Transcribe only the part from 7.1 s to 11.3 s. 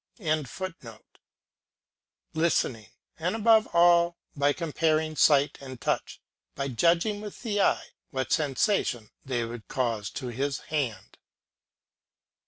with the eye what sensation they would cause to his hand.